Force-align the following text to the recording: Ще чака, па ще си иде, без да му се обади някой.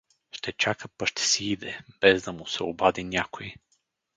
Ще 0.37 0.51
чака, 0.63 0.87
па 0.97 1.05
ще 1.11 1.21
си 1.27 1.51
иде, 1.51 1.77
без 2.01 2.23
да 2.23 2.33
му 2.33 2.47
се 2.47 2.63
обади 2.63 3.03
някой. 3.03 3.55